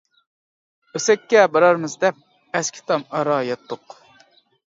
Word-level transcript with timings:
ئۆسەككە 0.99 1.43
بارارمىز 1.57 1.97
دەپ، 2.05 2.17
ئەسكى 2.59 2.83
تام 2.87 3.05
ئارا 3.17 3.39
ياتتۇق. 3.51 3.97